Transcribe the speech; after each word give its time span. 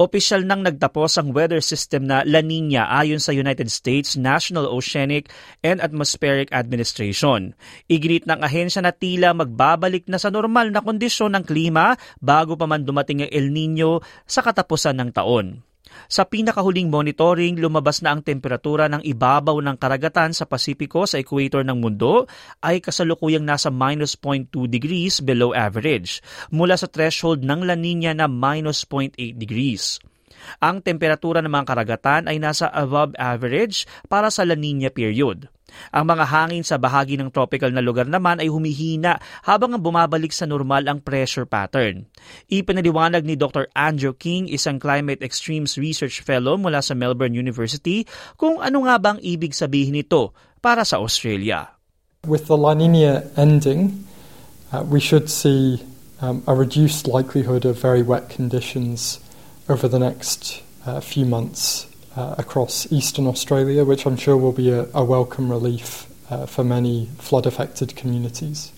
Opisyal 0.00 0.48
nang 0.48 0.64
nagtapos 0.64 1.20
ang 1.20 1.36
weather 1.36 1.60
system 1.60 2.08
na 2.08 2.24
La 2.24 2.40
Nina 2.40 2.88
ayon 2.88 3.20
sa 3.20 3.36
United 3.36 3.68
States 3.68 4.16
National 4.16 4.64
Oceanic 4.64 5.28
and 5.60 5.76
Atmospheric 5.76 6.48
Administration. 6.56 7.52
Iginit 7.84 8.24
ng 8.24 8.40
ahensya 8.40 8.80
na 8.80 8.96
tila 8.96 9.36
magbabalik 9.36 10.08
na 10.08 10.16
sa 10.16 10.32
normal 10.32 10.72
na 10.72 10.80
kondisyon 10.80 11.36
ng 11.36 11.44
klima 11.44 12.00
bago 12.16 12.56
pa 12.56 12.64
man 12.64 12.88
dumating 12.88 13.28
ang 13.28 13.30
El 13.30 13.52
Nino 13.52 14.00
sa 14.24 14.40
katapusan 14.40 14.96
ng 14.96 15.12
taon. 15.12 15.60
Sa 16.10 16.26
pinakahuling 16.26 16.90
monitoring, 16.90 17.58
lumabas 17.58 18.02
na 18.02 18.14
ang 18.14 18.20
temperatura 18.22 18.90
ng 18.90 19.02
ibabaw 19.02 19.58
ng 19.62 19.76
karagatan 19.78 20.34
sa 20.34 20.46
Pasipiko 20.46 21.06
sa 21.06 21.22
equator 21.22 21.62
ng 21.62 21.78
mundo 21.78 22.26
ay 22.62 22.82
kasalukuyang 22.82 23.46
nasa 23.46 23.70
minus 23.70 24.18
0.2 24.18 24.66
degrees 24.66 25.22
below 25.22 25.54
average 25.54 26.18
mula 26.50 26.74
sa 26.74 26.90
threshold 26.90 27.46
ng 27.46 27.62
La 27.62 27.78
Nina 27.78 28.12
na 28.12 28.26
minus 28.26 28.82
0.8 28.86 29.38
degrees. 29.38 30.02
Ang 30.58 30.80
temperatura 30.80 31.44
ng 31.44 31.52
mga 31.52 31.68
karagatan 31.68 32.22
ay 32.26 32.40
nasa 32.40 32.72
above 32.72 33.12
average 33.20 33.84
para 34.08 34.32
sa 34.32 34.42
La 34.42 34.56
Nina 34.56 34.88
period. 34.90 35.52
Ang 35.90 36.04
mga 36.10 36.24
hangin 36.26 36.64
sa 36.64 36.78
bahagi 36.78 37.18
ng 37.18 37.28
tropical 37.34 37.68
na 37.74 37.82
lugar 37.84 38.06
naman 38.06 38.38
ay 38.38 38.48
humihina 38.48 39.18
habang 39.44 39.76
bumabalik 39.76 40.30
sa 40.30 40.46
normal 40.46 40.86
ang 40.86 41.02
pressure 41.02 41.44
pattern. 41.44 42.06
Ipinaliwanag 42.48 43.26
ni 43.26 43.34
Dr. 43.34 43.68
Andrew 43.74 44.14
King, 44.14 44.46
isang 44.48 44.78
Climate 44.78 45.20
Extremes 45.20 45.74
Research 45.76 46.22
Fellow 46.22 46.54
mula 46.56 46.80
sa 46.80 46.94
Melbourne 46.94 47.34
University, 47.34 48.06
kung 48.38 48.62
ano 48.62 48.86
nga 48.86 48.96
bang 49.02 49.18
ibig 49.20 49.52
sabihin 49.52 49.98
nito 49.98 50.32
para 50.62 50.86
sa 50.86 51.02
Australia. 51.02 51.74
With 52.24 52.46
the 52.46 52.56
La 52.56 52.76
Nina 52.76 53.26
ending, 53.36 54.04
uh, 54.70 54.84
we 54.84 55.00
should 55.00 55.32
see 55.32 55.80
um, 56.20 56.44
a 56.46 56.54
reduced 56.54 57.08
likelihood 57.08 57.64
of 57.64 57.80
very 57.80 58.04
wet 58.04 58.28
conditions 58.28 59.18
over 59.66 59.88
the 59.88 59.98
next 59.98 60.60
uh, 60.84 61.00
few 61.00 61.24
months 61.24 61.89
uh, 62.16 62.34
across 62.38 62.90
eastern 62.90 63.26
Australia, 63.26 63.84
which 63.84 64.06
I'm 64.06 64.16
sure 64.16 64.36
will 64.36 64.56
be 64.56 64.70
a, 64.70 64.86
a 64.94 65.04
welcome 65.04 65.50
relief 65.50 66.06
uh, 66.30 66.46
for 66.46 66.64
many 66.64 67.08
flood 67.18 67.46
affected 67.46 67.94
communities. 67.96 68.72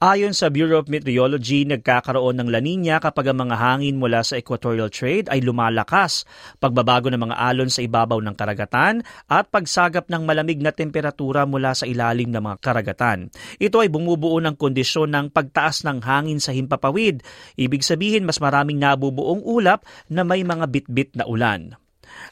Ayon 0.00 0.32
sa 0.32 0.48
Bureau 0.48 0.80
of 0.80 0.88
Meteorology, 0.88 1.68
nagkakaroon 1.68 2.40
ng 2.40 2.48
La 2.48 2.64
Nina 2.64 2.96
kapag 3.04 3.28
ang 3.28 3.44
mga 3.44 3.52
hangin 3.60 4.00
mula 4.00 4.24
sa 4.24 4.40
equatorial 4.40 4.88
trade 4.88 5.28
ay 5.28 5.44
lumalakas, 5.44 6.24
pagbabago 6.56 7.12
ng 7.12 7.20
mga 7.20 7.36
alon 7.36 7.68
sa 7.68 7.84
ibabaw 7.84 8.16
ng 8.24 8.32
karagatan, 8.32 9.04
at 9.28 9.52
pagsagap 9.52 10.08
ng 10.08 10.24
malamig 10.24 10.56
na 10.56 10.72
temperatura 10.72 11.44
mula 11.44 11.76
sa 11.76 11.84
ilalim 11.84 12.32
ng 12.32 12.40
mga 12.40 12.56
karagatan. 12.64 13.28
Ito 13.60 13.84
ay 13.84 13.92
bumubuo 13.92 14.40
ng 14.40 14.56
kondisyon 14.56 15.12
ng 15.12 15.36
pagtaas 15.36 15.84
ng 15.84 16.00
hangin 16.00 16.40
sa 16.40 16.56
himpapawid. 16.56 17.20
Ibig 17.60 17.84
sabihin, 17.84 18.24
mas 18.24 18.40
maraming 18.40 18.80
nabubuong 18.80 19.44
ulap 19.44 19.84
na 20.08 20.24
may 20.24 20.40
mga 20.40 20.64
bitbit 20.64 21.12
na 21.12 21.28
ulan. 21.28 21.76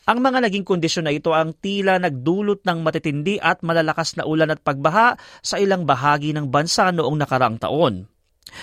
Ang 0.09 0.25
mga 0.25 0.49
naging 0.49 0.65
kondisyon 0.65 1.07
na 1.09 1.15
ito 1.15 1.35
ang 1.37 1.53
tila 1.53 2.01
nagdulot 2.01 2.65
ng 2.65 2.79
matitindi 2.81 3.37
at 3.37 3.61
malalakas 3.61 4.17
na 4.17 4.25
ulan 4.25 4.55
at 4.55 4.65
pagbaha 4.65 5.19
sa 5.45 5.61
ilang 5.61 5.85
bahagi 5.85 6.33
ng 6.33 6.49
bansa 6.49 6.89
noong 6.95 7.17
nakaraang 7.21 7.61
taon. 7.61 8.09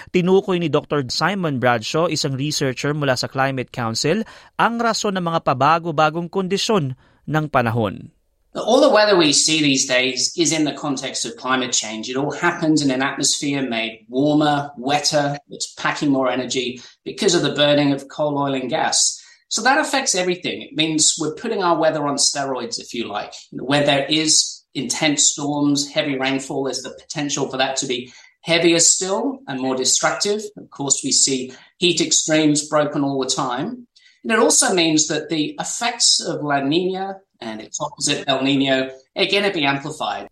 Tinukoy 0.10 0.58
ni 0.58 0.70
Dr. 0.70 1.06
Simon 1.14 1.62
Bradshaw, 1.62 2.10
isang 2.10 2.34
researcher 2.34 2.98
mula 2.98 3.14
sa 3.14 3.30
Climate 3.30 3.70
Council, 3.70 4.26
ang 4.58 4.82
rason 4.82 5.14
ng 5.14 5.26
mga 5.26 5.46
pabago-bagong 5.46 6.30
kondisyon 6.30 6.98
ng 7.30 7.46
panahon. 7.54 8.10
All 8.56 8.80
the 8.80 8.90
weather 8.90 9.20
we 9.20 9.36
see 9.36 9.60
these 9.60 9.84
days 9.84 10.32
is 10.40 10.56
in 10.56 10.64
the 10.64 10.72
context 10.72 11.28
of 11.28 11.36
climate 11.36 11.76
change. 11.76 12.08
It 12.08 12.16
all 12.16 12.32
happens 12.32 12.80
in 12.80 12.90
an 12.90 13.04
atmosphere 13.04 13.62
made 13.62 14.08
warmer, 14.08 14.72
wetter, 14.78 15.38
it's 15.52 15.74
packing 15.76 16.08
more 16.08 16.32
energy 16.32 16.80
because 17.04 17.36
of 17.36 17.44
the 17.44 17.52
burning 17.52 17.92
of 17.92 18.08
coal, 18.08 18.40
oil, 18.40 18.56
and 18.56 18.70
gas. 18.70 19.22
So 19.48 19.62
that 19.62 19.78
affects 19.78 20.16
everything. 20.16 20.62
It 20.62 20.74
means 20.74 21.16
we're 21.20 21.36
putting 21.36 21.64
our 21.64 21.78
weather 21.78 22.08
on 22.08 22.16
steroids, 22.16 22.80
if 22.80 22.94
you 22.94 23.08
like. 23.08 23.34
Where 23.52 23.86
there 23.86 24.06
is 24.06 24.66
intense 24.74 25.24
storms, 25.32 25.88
heavy 25.88 26.18
rainfall, 26.18 26.66
there's 26.66 26.82
the 26.82 26.98
potential 27.00 27.50
for 27.50 27.58
that 27.58 27.78
to 27.78 27.86
be 27.88 28.12
heavier 28.42 28.80
still 28.80 29.42
and 29.48 29.62
more 29.62 29.76
destructive. 29.76 30.42
Of 30.58 30.70
course, 30.70 31.02
we 31.04 31.12
see 31.12 31.54
heat 31.78 32.02
extremes 32.02 32.68
broken 32.68 33.02
all 33.02 33.22
the 33.22 33.30
time. 33.30 33.88
And 34.26 34.34
it 34.34 34.42
also 34.42 34.74
means 34.74 35.08
that 35.08 35.30
the 35.30 35.54
effects 35.62 36.18
of 36.22 36.42
La 36.42 36.62
Nina 36.62 37.22
and 37.42 37.62
its 37.62 37.78
opposite 37.82 38.26
El 38.26 38.42
Nino 38.42 38.90
are 38.90 39.30
going 39.30 39.46
to 39.46 39.54
be 39.54 39.66
amplified. 39.66 40.30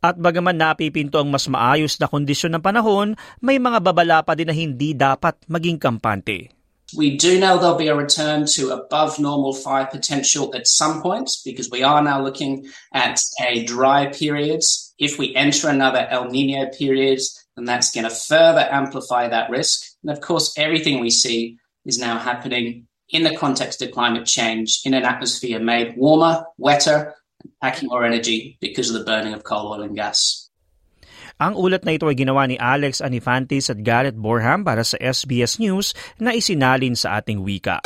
At 0.00 0.16
bagaman 0.16 0.56
napipinto 0.56 1.20
ang 1.20 1.28
mas 1.28 1.44
maayos 1.44 2.00
na 2.00 2.08
kondisyon 2.08 2.56
ng 2.56 2.64
panahon, 2.64 3.20
may 3.44 3.60
mga 3.60 3.84
babala 3.84 4.24
pa 4.24 4.32
din 4.32 4.48
na 4.48 4.56
hindi 4.56 4.96
dapat 4.96 5.44
maging 5.44 5.76
kampante. 5.76 6.59
We 6.96 7.16
do 7.16 7.38
know 7.38 7.58
there'll 7.58 7.76
be 7.76 7.88
a 7.88 7.94
return 7.94 8.46
to 8.54 8.70
above 8.70 9.18
normal 9.18 9.54
fire 9.54 9.86
potential 9.86 10.54
at 10.54 10.66
some 10.66 11.02
point 11.02 11.30
because 11.44 11.70
we 11.70 11.82
are 11.82 12.02
now 12.02 12.22
looking 12.22 12.68
at 12.92 13.20
a 13.40 13.64
dry 13.64 14.06
period. 14.06 14.60
If 14.98 15.18
we 15.18 15.34
enter 15.34 15.68
another 15.68 16.06
El 16.10 16.26
Nino 16.26 16.68
period, 16.70 17.20
then 17.56 17.64
that's 17.64 17.92
going 17.92 18.08
to 18.08 18.14
further 18.14 18.66
amplify 18.70 19.28
that 19.28 19.50
risk. 19.50 19.82
And 20.02 20.10
of 20.10 20.20
course, 20.20 20.52
everything 20.56 21.00
we 21.00 21.10
see 21.10 21.58
is 21.84 21.98
now 21.98 22.18
happening 22.18 22.86
in 23.08 23.22
the 23.24 23.36
context 23.36 23.82
of 23.82 23.90
climate 23.90 24.26
change 24.26 24.80
in 24.84 24.94
an 24.94 25.04
atmosphere 25.04 25.58
made 25.58 25.96
warmer, 25.96 26.44
wetter, 26.58 27.14
and 27.42 27.52
packing 27.60 27.88
more 27.88 28.04
energy 28.04 28.58
because 28.60 28.90
of 28.90 28.98
the 28.98 29.04
burning 29.04 29.34
of 29.34 29.44
coal, 29.44 29.72
oil, 29.72 29.82
and 29.82 29.96
gas. 29.96 30.49
Ang 31.40 31.56
ulat 31.56 31.88
na 31.88 31.96
ito 31.96 32.04
ay 32.04 32.20
ginawa 32.20 32.44
ni 32.44 32.60
Alex 32.60 33.00
Anifantis 33.00 33.72
at 33.72 33.80
Garrett 33.80 34.12
Borham 34.12 34.60
para 34.60 34.84
sa 34.84 35.00
SBS 35.00 35.56
News 35.56 35.96
na 36.20 36.36
isinalin 36.36 36.92
sa 36.92 37.16
ating 37.16 37.40
wika. 37.40 37.80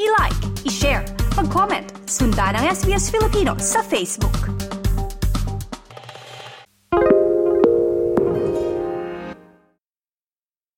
I-like, 0.00 0.40
i-share, 0.64 1.04
mag-comment, 1.36 1.92
sundan 2.08 2.56
ang 2.56 2.72
SBS 2.72 3.12
Filipino 3.12 3.60
sa 3.60 3.84
Facebook. 3.84 4.61